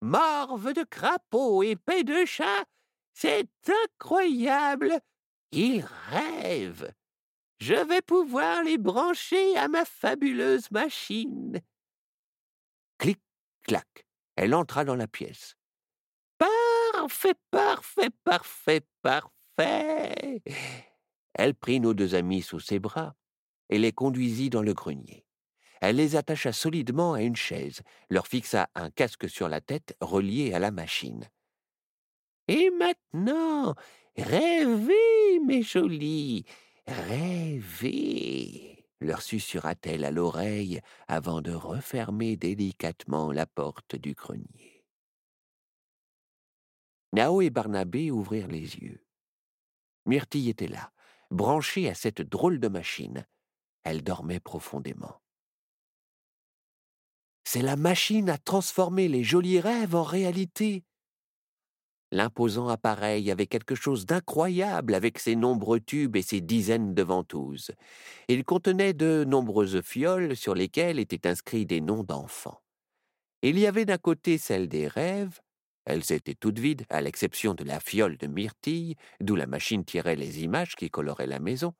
morve 0.00 0.72
de 0.72 0.82
crapaud 0.82 1.62
et 1.62 1.76
paix 1.76 2.02
de 2.02 2.24
chat, 2.24 2.64
c'est 3.12 3.48
incroyable. 3.84 5.00
Ils 5.52 5.84
rêvent. 6.08 6.92
Je 7.58 7.74
vais 7.74 8.02
pouvoir 8.02 8.64
les 8.64 8.78
brancher 8.78 9.56
à 9.56 9.68
ma 9.68 9.84
fabuleuse 9.84 10.70
machine. 10.72 11.60
Clic, 12.98 13.20
clac. 13.62 14.06
Elle 14.34 14.54
entra 14.54 14.84
dans 14.84 14.96
la 14.96 15.06
pièce. 15.06 15.54
Parfait, 16.38 17.34
parfait, 17.50 18.10
parfait, 18.24 18.80
parfait 19.02 19.41
Elle 19.58 21.54
prit 21.54 21.80
nos 21.80 21.94
deux 21.94 22.14
amis 22.14 22.42
sous 22.42 22.60
ses 22.60 22.78
bras 22.78 23.14
et 23.68 23.78
les 23.78 23.92
conduisit 23.92 24.50
dans 24.50 24.62
le 24.62 24.74
grenier. 24.74 25.24
Elle 25.80 25.96
les 25.96 26.14
attacha 26.14 26.52
solidement 26.52 27.14
à 27.14 27.22
une 27.22 27.36
chaise, 27.36 27.82
leur 28.08 28.28
fixa 28.28 28.68
un 28.74 28.90
casque 28.90 29.28
sur 29.28 29.48
la 29.48 29.60
tête 29.60 29.96
relié 30.00 30.54
à 30.54 30.58
la 30.58 30.70
machine. 30.70 31.28
Et 32.46 32.70
maintenant, 32.70 33.74
rêvez, 34.16 35.40
mes 35.44 35.62
jolis, 35.62 36.44
rêvez, 36.86 38.86
leur 39.00 39.22
susurra-t-elle 39.22 40.04
à 40.04 40.10
l'oreille 40.10 40.80
avant 41.08 41.40
de 41.40 41.52
refermer 41.52 42.36
délicatement 42.36 43.32
la 43.32 43.46
porte 43.46 43.96
du 43.96 44.14
grenier. 44.14 44.84
Nao 47.12 47.42
et 47.42 47.50
Barnabé 47.50 48.10
ouvrirent 48.10 48.48
les 48.48 48.76
yeux. 48.76 49.01
Myrtille 50.06 50.48
était 50.48 50.68
là, 50.68 50.92
branchée 51.30 51.88
à 51.88 51.94
cette 51.94 52.22
drôle 52.22 52.60
de 52.60 52.68
machine. 52.68 53.26
Elle 53.84 54.02
dormait 54.02 54.40
profondément. 54.40 55.20
C'est 57.44 57.62
la 57.62 57.76
machine 57.76 58.30
à 58.30 58.38
transformer 58.38 59.08
les 59.08 59.24
jolis 59.24 59.60
rêves 59.60 59.94
en 59.94 60.04
réalité. 60.04 60.84
L'imposant 62.12 62.68
appareil 62.68 63.30
avait 63.30 63.46
quelque 63.46 63.74
chose 63.74 64.04
d'incroyable 64.04 64.94
avec 64.94 65.18
ses 65.18 65.34
nombreux 65.34 65.80
tubes 65.80 66.14
et 66.14 66.22
ses 66.22 66.42
dizaines 66.42 66.94
de 66.94 67.02
ventouses. 67.02 67.72
Il 68.28 68.44
contenait 68.44 68.92
de 68.92 69.24
nombreuses 69.26 69.80
fioles 69.80 70.36
sur 70.36 70.54
lesquelles 70.54 70.98
étaient 70.98 71.26
inscrits 71.26 71.64
des 71.64 71.80
noms 71.80 72.04
d'enfants. 72.04 72.60
Il 73.40 73.58
y 73.58 73.66
avait 73.66 73.86
d'un 73.86 73.98
côté 73.98 74.36
celle 74.36 74.68
des 74.68 74.88
rêves, 74.88 75.40
elles 75.84 76.12
étaient 76.12 76.34
toutes 76.34 76.58
vides, 76.58 76.84
à 76.88 77.00
l'exception 77.00 77.54
de 77.54 77.64
la 77.64 77.80
fiole 77.80 78.16
de 78.16 78.26
myrtille, 78.26 78.96
d'où 79.20 79.34
la 79.34 79.46
machine 79.46 79.84
tirait 79.84 80.16
les 80.16 80.42
images 80.42 80.76
qui 80.76 80.90
coloraient 80.90 81.26
la 81.26 81.40
maison, 81.40 81.74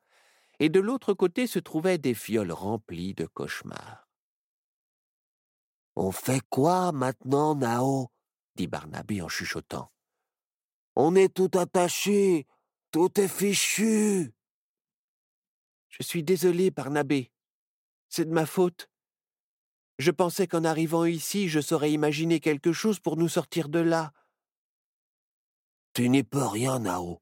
et 0.59 0.69
de 0.69 0.79
l'autre 0.79 1.13
côté 1.13 1.47
se 1.47 1.59
trouvaient 1.59 1.97
des 1.97 2.13
fioles 2.13 2.51
remplies 2.51 3.13
de 3.13 3.25
cauchemars. 3.25 4.07
On 5.95 6.11
fait 6.11 6.41
quoi 6.49 6.91
maintenant, 6.91 7.55
Nao? 7.55 8.09
dit 8.55 8.67
Barnabé 8.67 9.21
en 9.21 9.29
chuchotant. 9.29 9.91
On 10.95 11.15
est 11.15 11.33
tout 11.33 11.51
attaché, 11.57 12.45
tout 12.91 13.19
est 13.19 13.27
fichu. 13.27 14.31
Je 15.89 16.03
suis 16.03 16.23
désolé, 16.23 16.71
Barnabé. 16.71 17.31
C'est 18.09 18.25
de 18.25 18.31
ma 18.31 18.45
faute. 18.45 18.89
Je 20.03 20.11
pensais 20.11 20.47
qu'en 20.47 20.65
arrivant 20.65 21.05
ici, 21.05 21.47
je 21.47 21.61
saurais 21.61 21.93
imaginer 21.93 22.41
quelque 22.41 22.73
chose 22.73 22.99
pour 22.99 23.15
nous 23.15 23.29
sortir 23.29 23.69
de 23.69 23.79
là. 23.79 24.11
Tu 25.93 26.09
n'y 26.09 26.23
peux 26.23 26.45
rien, 26.45 26.79
Nao. 26.79 27.21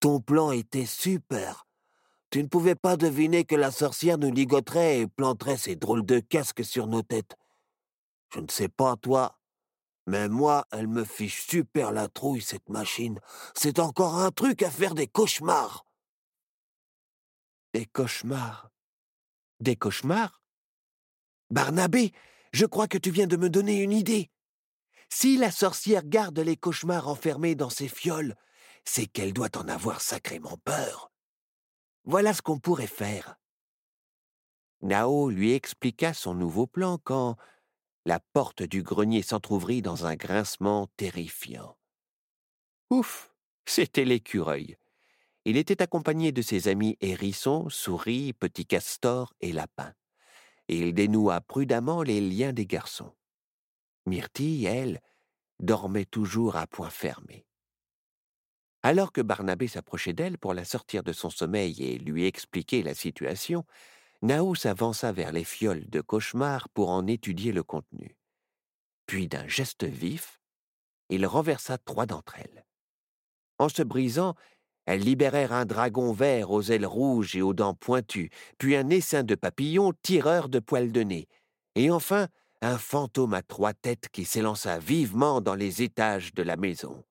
Ton 0.00 0.22
plan 0.22 0.50
était 0.50 0.86
super. 0.86 1.66
Tu 2.30 2.42
ne 2.42 2.48
pouvais 2.48 2.74
pas 2.74 2.96
deviner 2.96 3.44
que 3.44 3.54
la 3.54 3.70
sorcière 3.70 4.16
nous 4.16 4.32
ligoterait 4.32 5.00
et 5.00 5.06
planterait 5.06 5.58
ces 5.58 5.76
drôles 5.76 6.06
de 6.06 6.18
casques 6.18 6.64
sur 6.64 6.86
nos 6.86 7.02
têtes. 7.02 7.36
Je 8.32 8.40
ne 8.40 8.48
sais 8.48 8.70
pas, 8.70 8.96
toi, 8.96 9.38
mais 10.06 10.30
moi, 10.30 10.64
elle 10.72 10.88
me 10.88 11.04
fiche 11.04 11.46
super 11.46 11.92
la 11.92 12.08
trouille, 12.08 12.40
cette 12.40 12.70
machine. 12.70 13.20
C'est 13.54 13.78
encore 13.78 14.14
un 14.14 14.30
truc 14.30 14.62
à 14.62 14.70
faire 14.70 14.94
des 14.94 15.06
cauchemars. 15.06 15.84
Des 17.74 17.84
cauchemars 17.84 18.70
Des 19.60 19.76
cauchemars? 19.76 20.45
Barnabé, 21.50 22.12
je 22.52 22.66
crois 22.66 22.88
que 22.88 22.98
tu 22.98 23.10
viens 23.10 23.28
de 23.28 23.36
me 23.36 23.48
donner 23.48 23.80
une 23.80 23.92
idée. 23.92 24.30
Si 25.08 25.36
la 25.36 25.52
sorcière 25.52 26.04
garde 26.04 26.38
les 26.40 26.56
cauchemars 26.56 27.08
enfermés 27.08 27.54
dans 27.54 27.70
ses 27.70 27.88
fioles, 27.88 28.34
c'est 28.84 29.06
qu'elle 29.06 29.32
doit 29.32 29.56
en 29.56 29.68
avoir 29.68 30.00
sacrément 30.00 30.56
peur. 30.64 31.12
Voilà 32.04 32.34
ce 32.34 32.42
qu'on 32.42 32.58
pourrait 32.58 32.86
faire. 32.88 33.36
Nao 34.82 35.30
lui 35.30 35.52
expliqua 35.52 36.12
son 36.14 36.34
nouveau 36.34 36.66
plan 36.66 36.98
quand 36.98 37.36
la 38.04 38.20
porte 38.20 38.62
du 38.62 38.82
grenier 38.82 39.22
s'entr'ouvrit 39.22 39.82
dans 39.82 40.06
un 40.06 40.16
grincement 40.16 40.88
terrifiant. 40.96 41.76
Ouf 42.90 43.32
C'était 43.66 44.04
l'écureuil. 44.04 44.76
Il 45.44 45.56
était 45.56 45.82
accompagné 45.82 46.32
de 46.32 46.42
ses 46.42 46.66
amis 46.68 46.96
hérissons, 47.00 47.68
souris, 47.68 48.32
petits 48.32 48.66
castors 48.66 49.32
et 49.40 49.52
lapins 49.52 49.94
et 50.68 50.78
il 50.78 50.94
dénoua 50.94 51.40
prudemment 51.40 52.02
les 52.02 52.20
liens 52.20 52.52
des 52.52 52.66
garçons. 52.66 53.14
Myrtille, 54.06 54.66
elle, 54.66 55.00
dormait 55.60 56.04
toujours 56.04 56.56
à 56.56 56.66
point 56.66 56.90
fermé. 56.90 57.46
Alors 58.82 59.12
que 59.12 59.20
Barnabé 59.20 59.66
s'approchait 59.68 60.12
d'elle 60.12 60.38
pour 60.38 60.54
la 60.54 60.64
sortir 60.64 61.02
de 61.02 61.12
son 61.12 61.30
sommeil 61.30 61.82
et 61.82 61.98
lui 61.98 62.24
expliquer 62.24 62.82
la 62.82 62.94
situation, 62.94 63.64
Nao 64.22 64.54
s'avança 64.54 65.12
vers 65.12 65.32
les 65.32 65.44
fioles 65.44 65.88
de 65.88 66.00
cauchemar 66.00 66.68
pour 66.68 66.90
en 66.90 67.06
étudier 67.06 67.52
le 67.52 67.62
contenu. 67.62 68.16
Puis 69.06 69.28
d'un 69.28 69.46
geste 69.48 69.84
vif, 69.84 70.40
il 71.08 71.26
renversa 71.26 71.78
trois 71.78 72.06
d'entre 72.06 72.38
elles. 72.38 72.64
En 73.58 73.68
se 73.68 73.82
brisant, 73.82 74.34
elles 74.86 75.00
libérèrent 75.00 75.52
un 75.52 75.66
dragon 75.66 76.12
vert 76.12 76.50
aux 76.50 76.62
ailes 76.62 76.86
rouges 76.86 77.36
et 77.36 77.42
aux 77.42 77.54
dents 77.54 77.74
pointues, 77.74 78.30
puis 78.58 78.76
un 78.76 78.88
essaim 78.88 79.24
de 79.24 79.34
papillons 79.34 79.92
tireurs 80.02 80.48
de 80.48 80.60
poils 80.60 80.92
de 80.92 81.02
nez, 81.02 81.28
et 81.74 81.90
enfin 81.90 82.28
un 82.62 82.78
fantôme 82.78 83.34
à 83.34 83.42
trois 83.42 83.74
têtes 83.74 84.08
qui 84.10 84.24
s'élança 84.24 84.78
vivement 84.78 85.40
dans 85.40 85.54
les 85.54 85.82
étages 85.82 86.32
de 86.34 86.42
la 86.42 86.56
maison. 86.56 87.04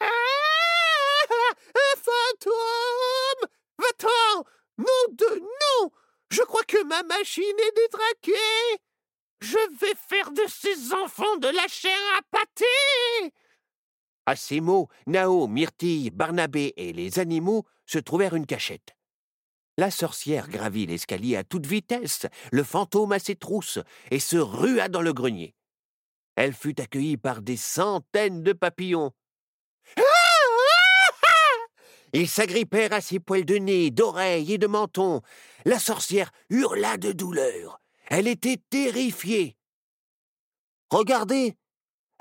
Ah 0.00 0.06
Un 1.74 2.00
fantôme! 2.00 3.48
Va-t'en! 3.78 4.44
Nom 4.78 5.12
de 5.12 5.40
non 5.40 5.90
Je 6.30 6.42
crois 6.42 6.64
que 6.64 6.82
ma 6.84 7.02
machine 7.02 7.42
est 7.42 7.76
détraquée! 7.76 8.80
Je 9.40 9.58
vais 9.80 9.94
faire 10.08 10.30
de 10.30 10.42
ces 10.48 10.94
enfants 10.94 11.36
de 11.38 11.48
la 11.48 11.66
chair 11.66 11.98
à 12.16 12.22
pâté 12.30 12.64
À 14.26 14.36
ces 14.36 14.60
mots, 14.60 14.88
Nao, 15.06 15.48
Myrtille, 15.48 16.10
Barnabé 16.10 16.74
et 16.76 16.92
les 16.92 17.18
animaux 17.18 17.64
se 17.86 17.98
trouvèrent 17.98 18.34
une 18.34 18.46
cachette. 18.46 18.94
La 19.78 19.90
sorcière 19.90 20.48
gravit 20.48 20.86
l'escalier 20.86 21.36
à 21.36 21.44
toute 21.44 21.66
vitesse, 21.66 22.26
le 22.52 22.62
fantôme 22.62 23.12
à 23.12 23.18
ses 23.18 23.36
trousses, 23.36 23.80
et 24.10 24.20
se 24.20 24.36
rua 24.36 24.88
dans 24.88 25.02
le 25.02 25.12
grenier. 25.12 25.54
Elle 26.36 26.52
fut 26.52 26.80
accueillie 26.80 27.16
par 27.16 27.42
des 27.42 27.56
centaines 27.56 28.42
de 28.42 28.52
papillons. 28.52 29.12
Ils 32.12 32.28
s'agrippèrent 32.28 32.92
à 32.92 33.00
ses 33.00 33.18
poils 33.18 33.44
de 33.44 33.56
nez, 33.56 33.90
d'oreilles 33.90 34.52
et 34.52 34.58
de 34.58 34.66
menton. 34.66 35.22
La 35.64 35.78
sorcière 35.78 36.30
hurla 36.50 36.96
de 36.98 37.12
douleur. 37.12 37.80
Elle 38.06 38.28
était 38.28 38.60
terrifiée. 38.68 39.56
Regardez, 40.90 41.56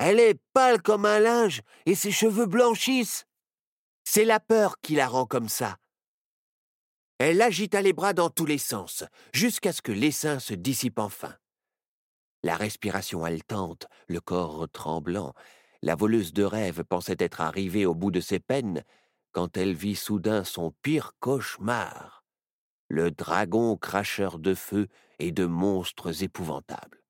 elle 0.04 0.20
est 0.20 0.42
pâle 0.54 0.82
comme 0.82 1.06
un 1.06 1.20
linge 1.20 1.62
et 1.86 1.94
ses 1.94 2.10
cheveux 2.10 2.48
blanchissent. 2.48 3.28
C'est 4.04 4.26
la 4.26 4.40
peur 4.40 4.82
qui 4.82 4.96
la 4.96 5.08
rend 5.08 5.28
comme 5.28 5.48
ça. 5.48 5.78
Elle 7.20 7.40
agita 7.40 7.84
les 7.84 7.94
bras 7.94 8.14
dans 8.14 8.32
tous 8.32 8.48
les 8.48 8.58
sens, 8.58 9.04
jusqu'à 9.32 9.72
ce 9.72 9.84
que 9.84 9.92
l'essaim 9.92 10.40
se 10.40 10.56
dissipe 10.56 10.98
enfin. 10.98 11.36
La 12.42 12.56
respiration 12.56 13.24
haletante, 13.24 13.86
le 14.08 14.20
corps 14.20 14.68
tremblant, 14.72 15.36
la 15.84 15.94
voleuse 15.94 16.34
de 16.34 16.44
rêve 16.44 16.84
pensait 16.84 17.18
être 17.20 17.40
arrivée 17.40 17.86
au 17.86 17.94
bout 17.94 18.10
de 18.10 18.22
ses 18.22 18.40
peines, 18.40 18.84
quand 19.34 19.56
elle 19.56 19.76
vit 19.76 19.96
soudain 19.96 20.44
son 20.44 20.72
pire 20.82 21.12
cauchemar, 21.20 22.26
le 22.88 23.12
dragon 23.12 23.78
cracheur 23.78 24.40
de 24.40 24.56
feu 24.56 24.88
et 25.20 25.32
de 25.32 25.46
monstres 25.46 26.24
épouvantables. 26.24 27.01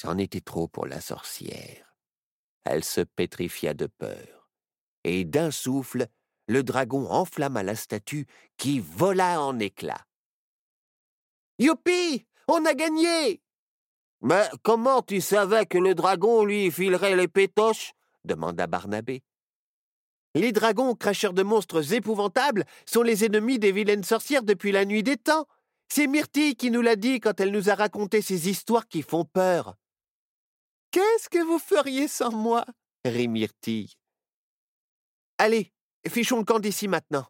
C'en 0.00 0.16
était 0.16 0.40
trop 0.40 0.68
pour 0.68 0.86
la 0.86 1.00
sorcière 1.00 1.88
elle 2.68 2.84
se 2.84 3.00
pétrifia 3.00 3.74
de 3.74 3.86
peur. 3.86 4.50
Et 5.04 5.24
d'un 5.24 5.50
souffle, 5.50 6.06
le 6.46 6.62
dragon 6.62 7.10
enflamma 7.10 7.62
la 7.62 7.74
statue 7.74 8.26
qui 8.56 8.80
vola 8.80 9.40
en 9.40 9.58
éclats. 9.58 10.04
Youpi 11.58 12.26
On 12.46 12.64
a 12.64 12.74
gagné 12.74 13.40
Mais 14.20 14.48
comment 14.62 15.02
tu 15.02 15.20
savais 15.20 15.66
que 15.66 15.78
le 15.78 15.94
dragon 15.94 16.44
lui 16.44 16.70
filerait 16.70 17.16
les 17.16 17.28
pétoches? 17.28 17.92
demanda 18.24 18.66
Barnabé. 18.66 19.22
Les 20.34 20.52
dragons, 20.52 20.94
cracheurs 20.94 21.32
de 21.32 21.42
monstres 21.42 21.94
épouvantables, 21.94 22.64
sont 22.84 23.02
les 23.02 23.24
ennemis 23.24 23.58
des 23.58 23.72
vilaines 23.72 24.04
sorcières 24.04 24.42
depuis 24.42 24.72
la 24.72 24.84
nuit 24.84 25.02
des 25.02 25.16
temps. 25.16 25.46
C'est 25.88 26.06
Myrtille 26.06 26.54
qui 26.54 26.70
nous 26.70 26.82
l'a 26.82 26.96
dit 26.96 27.18
quand 27.18 27.40
elle 27.40 27.50
nous 27.50 27.70
a 27.70 27.74
raconté 27.74 28.20
ces 28.20 28.50
histoires 28.50 28.88
qui 28.88 29.00
font 29.00 29.24
peur. 29.24 29.76
Qu'est-ce 30.90 31.28
que 31.28 31.42
vous 31.42 31.58
feriez 31.58 32.08
sans 32.08 32.32
moi? 32.32 32.64
Rit 33.04 33.28
Myrtille. 33.28 33.92
Allez, 35.38 35.72
fichons 36.06 36.38
le 36.38 36.44
camp 36.44 36.58
d'ici 36.58 36.88
maintenant. 36.88 37.26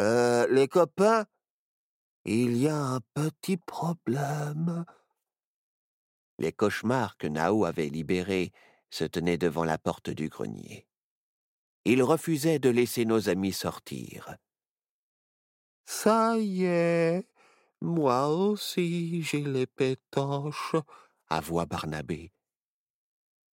Euh, 0.00 0.46
les 0.48 0.68
copains, 0.68 1.26
il 2.24 2.56
y 2.56 2.68
a 2.68 2.76
un 2.76 3.00
petit 3.14 3.56
problème. 3.56 4.84
Les 6.38 6.52
cauchemars 6.52 7.16
que 7.16 7.26
Nao 7.26 7.64
avait 7.64 7.88
libérés 7.88 8.52
se 8.90 9.04
tenaient 9.04 9.38
devant 9.38 9.64
la 9.64 9.78
porte 9.78 10.10
du 10.10 10.28
grenier. 10.28 10.86
Ils 11.84 12.02
refusaient 12.02 12.58
de 12.58 12.70
laisser 12.70 13.04
nos 13.04 13.28
amis 13.28 13.52
sortir. 13.52 14.36
Ça 15.84 16.38
y 16.38 16.64
est, 16.64 17.28
moi 17.80 18.28
aussi 18.28 19.22
j'ai 19.22 19.42
les 19.42 19.66
pétanches, 19.66 20.76
avoua 21.28 21.66
Barnabé. 21.66 22.32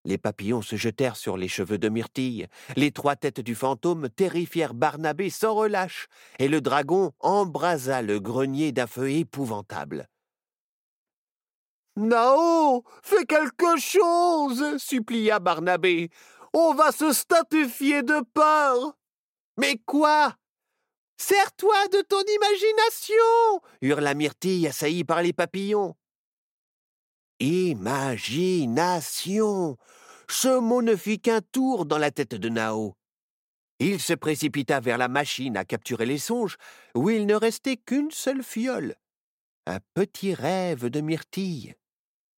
Les 0.03 0.17
papillons 0.17 0.63
se 0.63 0.75
jetèrent 0.75 1.15
sur 1.15 1.37
les 1.37 1.47
cheveux 1.47 1.77
de 1.77 1.89
Myrtille, 1.89 2.47
les 2.75 2.91
trois 2.91 3.15
têtes 3.15 3.39
du 3.39 3.53
fantôme 3.53 4.09
terrifièrent 4.09 4.73
Barnabé 4.73 5.29
sans 5.29 5.53
relâche, 5.53 6.07
et 6.39 6.47
le 6.47 6.59
dragon 6.59 7.11
embrasa 7.19 8.01
le 8.01 8.19
grenier 8.19 8.71
d'un 8.71 8.87
feu 8.87 9.11
épouvantable. 9.11 10.07
Nao, 11.97 12.83
fais 13.03 13.25
quelque 13.25 13.77
chose, 13.77 14.77
supplia 14.77 15.39
Barnabé. 15.39 16.09
On 16.53 16.73
va 16.73 16.91
se 16.91 17.13
statifier 17.13 18.01
de 18.01 18.23
peur. 18.33 18.97
Mais 19.57 19.77
quoi? 19.85 20.35
Sers-toi 21.17 21.87
de 21.89 22.01
ton 22.01 22.21
imagination 22.21 23.61
hurla 23.81 24.15
Myrtille, 24.15 24.67
assaillie 24.67 25.03
par 25.03 25.21
les 25.21 25.33
papillons. 25.33 25.95
Imagination. 27.41 28.69
Ce 30.29 30.59
mot 30.59 30.83
ne 30.83 30.95
fit 30.95 31.19
qu'un 31.19 31.41
tour 31.41 31.87
dans 31.87 31.97
la 31.97 32.11
tête 32.11 32.35
de 32.35 32.49
Nao. 32.49 32.95
Il 33.79 33.99
se 33.99 34.13
précipita 34.13 34.79
vers 34.79 34.99
la 34.99 35.07
machine 35.07 35.57
à 35.57 35.65
capturer 35.65 36.05
les 36.05 36.19
songes, 36.19 36.57
où 36.93 37.09
il 37.09 37.25
ne 37.25 37.33
restait 37.33 37.77
qu'une 37.77 38.11
seule 38.11 38.43
fiole. 38.43 38.95
Un 39.65 39.79
petit 39.95 40.35
rêve 40.35 40.91
de 40.91 41.01
myrtille. 41.01 41.73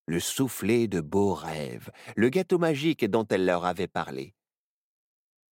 Le 0.06 0.22
soufflet 0.22 0.88
de 0.88 1.02
beaux 1.02 1.34
rêves, 1.34 1.92
le 2.16 2.30
gâteau 2.30 2.58
magique 2.58 3.04
dont 3.04 3.28
elle 3.30 3.44
leur 3.46 3.66
avait 3.66 3.90
parlé. 3.90 4.34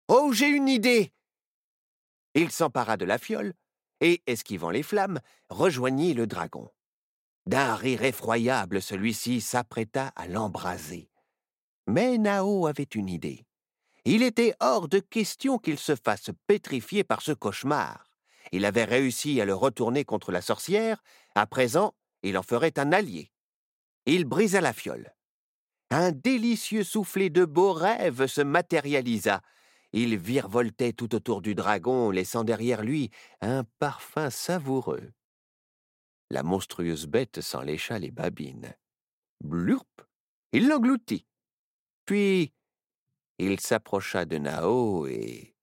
Oh, 0.08 0.30
j'ai 0.30 0.48
une 0.48 0.68
idée 0.68 1.14
Il 2.34 2.50
s'empara 2.50 2.98
de 2.98 3.06
la 3.06 3.16
fiole 3.16 3.54
et, 4.02 4.22
esquivant 4.26 4.68
les 4.68 4.82
flammes, 4.82 5.20
rejoignit 5.48 6.12
le 6.12 6.26
dragon. 6.26 6.68
D'un 7.48 7.76
rire 7.76 8.02
effroyable, 8.02 8.82
celui-ci 8.82 9.40
s'apprêta 9.40 10.12
à 10.16 10.28
l'embraser. 10.28 11.08
Mais 11.87 12.18
Nao 12.18 12.66
avait 12.66 12.82
une 12.94 13.08
idée. 13.08 13.46
Il 14.04 14.22
était 14.22 14.54
hors 14.61 14.87
de 14.87 14.98
question 14.98 15.56
qu'il 15.56 15.78
se 15.78 15.96
fasse 15.96 16.28
pétrifier 16.46 17.04
par 17.04 17.22
ce 17.22 17.32
cauchemar. 17.32 18.04
Il 18.52 18.66
avait 18.66 18.84
réussi 18.84 19.40
à 19.40 19.46
le 19.46 19.54
retourner 19.54 20.04
contre 20.04 20.30
la 20.30 20.42
sorcière, 20.42 21.02
à 21.34 21.46
présent 21.46 21.94
il 22.22 22.37
en 22.37 22.42
ferait 22.42 22.78
un 22.78 22.92
allié. 22.92 23.32
Il 24.04 24.26
brisa 24.26 24.61
la 24.61 24.74
fiole. 24.74 25.14
Un 25.90 26.12
délicieux 26.12 26.84
soufflet 26.84 27.30
de 27.30 27.46
beaux 27.46 27.72
rêves 27.72 28.26
se 28.26 28.42
matérialisa. 28.42 29.40
Il 29.94 30.18
virevoltait 30.18 30.92
tout 30.92 31.14
autour 31.14 31.40
du 31.40 31.54
dragon, 31.54 32.11
laissant 32.11 32.44
derrière 32.44 32.82
lui 32.82 33.11
un 33.40 33.64
parfum 33.78 34.28
savoureux. 34.28 35.14
La 36.30 36.42
monstrueuse 36.42 37.06
bête 37.06 37.40
s'en 37.40 37.62
lécha 37.62 37.98
les 37.98 38.10
babines. 38.10 38.74
Blurp 39.42 40.02
Il 40.52 40.68
l'engloutit. 40.68 41.26
Puis 42.04 42.52
il 43.38 43.60
s'approcha 43.60 44.24
de 44.24 44.36
Nao 44.38 45.06
et 45.06 45.54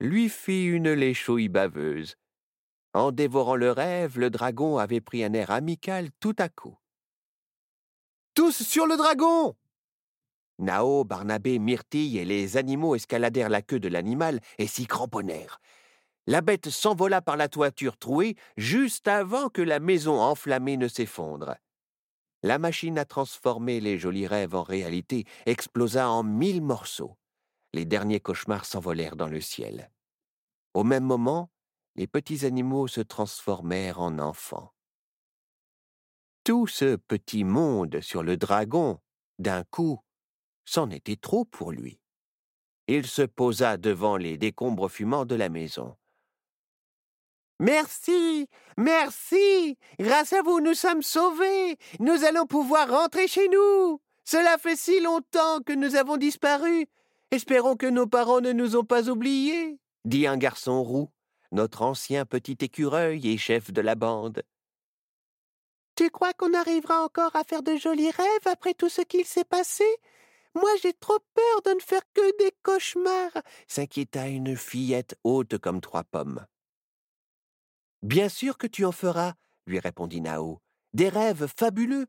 lui 0.00 0.28
fit 0.28 0.66
une 0.66 0.92
léchouille 0.92 1.48
baveuse. 1.48 2.16
En 2.92 3.12
dévorant 3.12 3.56
le 3.56 3.70
rêve, 3.70 4.18
le 4.18 4.28
dragon 4.28 4.78
avait 4.78 5.00
pris 5.00 5.22
un 5.22 5.32
air 5.32 5.50
amical 5.50 6.10
tout 6.18 6.34
à 6.38 6.48
coup. 6.48 6.78
Tous 8.34 8.62
sur 8.62 8.86
le 8.86 8.96
dragon 8.96 9.56
Nao, 10.58 11.04
Barnabé, 11.04 11.58
Myrtille 11.58 12.18
et 12.18 12.24
les 12.24 12.56
animaux 12.56 12.94
escaladèrent 12.94 13.50
la 13.50 13.62
queue 13.62 13.80
de 13.80 13.88
l'animal 13.88 14.40
et 14.58 14.66
s'y 14.66 14.86
cramponnèrent. 14.86 15.60
La 16.28 16.40
bête 16.40 16.70
s'envola 16.70 17.22
par 17.22 17.36
la 17.36 17.48
toiture 17.48 17.96
trouée 17.96 18.36
juste 18.56 19.06
avant 19.06 19.48
que 19.48 19.62
la 19.62 19.78
maison 19.78 20.20
enflammée 20.20 20.76
ne 20.76 20.88
s'effondre. 20.88 21.54
La 22.42 22.58
machine 22.58 22.98
à 22.98 23.04
transformer 23.04 23.80
les 23.80 23.98
jolis 23.98 24.26
rêves 24.26 24.54
en 24.54 24.62
réalité 24.62 25.24
explosa 25.46 26.10
en 26.10 26.24
mille 26.24 26.62
morceaux. 26.62 27.16
Les 27.72 27.84
derniers 27.84 28.20
cauchemars 28.20 28.64
s'envolèrent 28.64 29.16
dans 29.16 29.28
le 29.28 29.40
ciel. 29.40 29.90
Au 30.74 30.82
même 30.82 31.04
moment, 31.04 31.50
les 31.94 32.06
petits 32.06 32.44
animaux 32.44 32.88
se 32.88 33.00
transformèrent 33.00 34.00
en 34.00 34.18
enfants. 34.18 34.72
Tout 36.44 36.66
ce 36.66 36.96
petit 36.96 37.44
monde 37.44 38.00
sur 38.00 38.22
le 38.22 38.36
dragon, 38.36 39.00
d'un 39.38 39.64
coup, 39.64 40.00
c'en 40.64 40.90
était 40.90 41.16
trop 41.16 41.44
pour 41.44 41.72
lui. 41.72 42.00
Il 42.88 43.06
se 43.06 43.22
posa 43.22 43.76
devant 43.76 44.16
les 44.16 44.38
décombres 44.38 44.90
fumants 44.90 45.24
de 45.24 45.34
la 45.34 45.48
maison. 45.48 45.96
Merci, 47.58 48.48
merci. 48.76 49.78
Grâce 49.98 50.32
à 50.32 50.42
vous, 50.42 50.60
nous 50.60 50.74
sommes 50.74 51.02
sauvés. 51.02 51.76
Nous 52.00 52.24
allons 52.24 52.46
pouvoir 52.46 52.90
rentrer 52.90 53.28
chez 53.28 53.48
nous. 53.48 54.00
Cela 54.24 54.58
fait 54.58 54.76
si 54.76 55.00
longtemps 55.00 55.60
que 55.64 55.72
nous 55.72 55.96
avons 55.96 56.16
disparu. 56.16 56.86
Espérons 57.30 57.76
que 57.76 57.86
nos 57.86 58.06
parents 58.06 58.40
ne 58.40 58.52
nous 58.52 58.76
ont 58.76 58.84
pas 58.84 59.08
oubliés, 59.08 59.78
dit 60.04 60.26
un 60.26 60.36
garçon 60.36 60.82
roux, 60.82 61.10
notre 61.50 61.82
ancien 61.82 62.24
petit 62.24 62.56
écureuil 62.60 63.28
et 63.28 63.36
chef 63.36 63.72
de 63.72 63.80
la 63.80 63.96
bande. 63.96 64.42
Tu 65.96 66.10
crois 66.10 66.32
qu'on 66.34 66.54
arrivera 66.54 67.02
encore 67.02 67.34
à 67.34 67.42
faire 67.42 67.62
de 67.62 67.76
jolis 67.76 68.10
rêves 68.10 68.46
après 68.46 68.74
tout 68.74 68.88
ce 68.88 69.02
qu'il 69.02 69.24
s'est 69.24 69.44
passé? 69.44 69.84
Moi 70.54 70.70
j'ai 70.82 70.92
trop 70.92 71.18
peur 71.34 71.62
de 71.64 71.70
ne 71.72 71.80
faire 71.80 72.02
que 72.14 72.38
des 72.38 72.52
cauchemars, 72.62 73.42
s'inquiéta 73.66 74.28
une 74.28 74.56
fillette 74.56 75.18
haute 75.24 75.58
comme 75.58 75.80
trois 75.80 76.04
pommes. 76.04 76.46
Bien 78.02 78.28
sûr 78.28 78.58
que 78.58 78.66
tu 78.66 78.84
en 78.84 78.92
feras, 78.92 79.34
lui 79.66 79.78
répondit 79.78 80.20
Nao. 80.20 80.60
Des 80.92 81.08
rêves 81.08 81.46
fabuleux. 81.56 82.06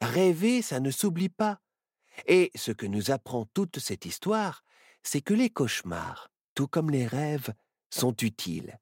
Rêver, 0.00 0.62
ça 0.62 0.80
ne 0.80 0.90
s'oublie 0.90 1.28
pas. 1.28 1.60
Et 2.26 2.50
ce 2.54 2.72
que 2.72 2.86
nous 2.86 3.10
apprend 3.10 3.46
toute 3.54 3.78
cette 3.78 4.06
histoire, 4.06 4.62
c'est 5.02 5.20
que 5.20 5.34
les 5.34 5.50
cauchemars, 5.50 6.30
tout 6.54 6.68
comme 6.68 6.90
les 6.90 7.06
rêves, 7.06 7.52
sont 7.90 8.14
utiles. 8.22 8.78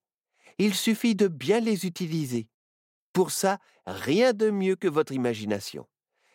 Il 0.59 0.74
suffit 0.74 1.14
de 1.14 1.28
bien 1.28 1.61
les 1.61 1.87
utiliser. 1.87 2.48
Pour 3.12 3.31
ça, 3.31 3.59
rien 3.87 4.33
de 4.33 4.50
mieux 4.50 4.76
que 4.76 4.88
votre 4.88 5.12
imagination. 5.12 5.87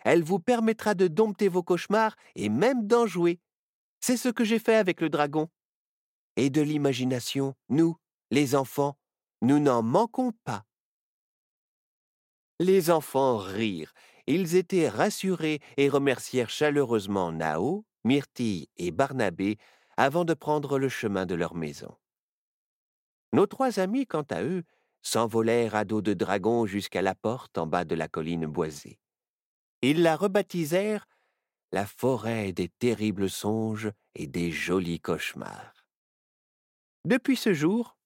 Elle 0.03 0.23
vous 0.23 0.39
permettra 0.39 0.95
de 0.95 1.07
dompter 1.07 1.47
vos 1.47 1.63
cauchemars 1.63 2.15
et 2.35 2.49
même 2.49 2.87
d'en 2.87 3.05
jouer. 3.07 3.39
C'est 3.99 4.17
ce 4.17 4.29
que 4.29 4.43
j'ai 4.43 4.59
fait 4.59 4.75
avec 4.75 5.01
le 5.01 5.09
dragon. 5.09 5.49
Et 6.35 6.49
de 6.49 6.61
l'imagination, 6.61 7.55
nous, 7.69 7.97
les 8.31 8.55
enfants, 8.55 8.97
nous 9.41 9.59
n'en 9.59 9.83
manquons 9.83 10.31
pas. 10.43 10.65
Les 12.59 12.89
enfants 12.89 13.37
rirent. 13.37 13.93
Ils 14.25 14.55
étaient 14.55 14.89
rassurés 14.89 15.59
et 15.77 15.89
remercièrent 15.89 16.49
chaleureusement 16.49 17.31
Nao, 17.31 17.85
Myrtille 18.03 18.67
et 18.77 18.91
Barnabé 18.91 19.57
avant 19.95 20.25
de 20.25 20.33
prendre 20.33 20.79
le 20.79 20.89
chemin 20.89 21.25
de 21.25 21.35
leur 21.35 21.55
maison. 21.55 21.95
Nos 23.33 23.45
trois 23.45 23.79
amis, 23.79 24.05
quant 24.05 24.25
à 24.29 24.43
eux, 24.43 24.63
s'envolèrent 25.01 25.75
à 25.75 25.85
dos 25.85 26.01
de 26.01 26.13
dragon 26.13 26.65
jusqu'à 26.65 27.01
la 27.01 27.15
porte 27.15 27.57
en 27.57 27.67
bas 27.67 27.85
de 27.85 27.95
la 27.95 28.07
colline 28.07 28.45
boisée. 28.45 28.99
Ils 29.81 30.01
la 30.01 30.15
rebaptisèrent 30.15 31.07
la 31.71 31.85
forêt 31.85 32.53
des 32.53 32.69
terribles 32.69 33.29
songes 33.29 33.91
et 34.15 34.27
des 34.27 34.51
jolis 34.51 34.99
cauchemars. 34.99 35.85
Depuis 37.05 37.35
ce 37.35 37.53
jour, 37.53 37.96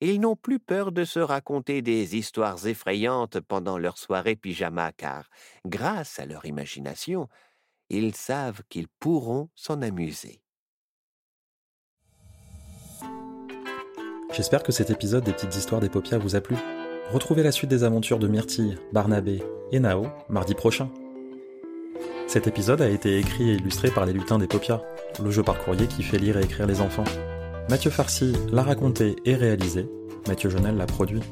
ils 0.00 0.20
n'ont 0.20 0.36
plus 0.36 0.58
peur 0.58 0.92
de 0.92 1.04
se 1.04 1.20
raconter 1.20 1.82
des 1.82 2.16
histoires 2.16 2.66
effrayantes 2.66 3.40
pendant 3.40 3.78
leur 3.78 3.98
soirée 3.98 4.36
pyjama 4.36 4.92
car, 4.92 5.30
grâce 5.66 6.18
à 6.18 6.26
leur 6.26 6.44
imagination, 6.44 7.28
ils 7.90 8.14
savent 8.14 8.62
qu'ils 8.68 8.88
pourront 8.88 9.48
s'en 9.54 9.82
amuser. 9.82 10.40
J'espère 14.32 14.64
que 14.64 14.72
cet 14.72 14.90
épisode 14.90 15.24
des 15.24 15.32
petites 15.32 15.54
histoires 15.54 15.80
des 15.80 15.88
paupières 15.88 16.18
vous 16.18 16.34
a 16.34 16.40
plu. 16.40 16.56
Retrouvez 17.12 17.42
la 17.42 17.52
suite 17.52 17.70
des 17.70 17.84
aventures 17.84 18.18
de 18.18 18.26
Myrtille, 18.26 18.78
Barnabé 18.92 19.42
et 19.70 19.78
Nao 19.78 20.08
mardi 20.28 20.54
prochain. 20.54 20.90
Cet 22.26 22.46
épisode 22.46 22.80
a 22.80 22.88
été 22.88 23.18
écrit 23.18 23.50
et 23.50 23.54
illustré 23.54 23.90
par 23.90 24.06
les 24.06 24.12
lutins 24.12 24.38
des 24.38 24.48
paupières, 24.48 24.82
le 25.22 25.30
jeu 25.30 25.42
par 25.42 25.58
courrier 25.58 25.86
qui 25.86 26.02
fait 26.02 26.18
lire 26.18 26.36
et 26.36 26.44
écrire 26.44 26.66
les 26.66 26.80
enfants. 26.80 27.04
Mathieu 27.70 27.90
Farcy 27.90 28.32
l'a 28.52 28.62
raconté 28.62 29.16
et 29.24 29.34
réalisé, 29.34 29.88
Mathieu 30.28 30.50
Jonel 30.50 30.76
l'a 30.76 30.86
produit. 30.86 31.22